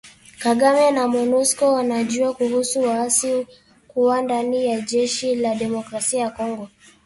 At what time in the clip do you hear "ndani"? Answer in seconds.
4.21-4.65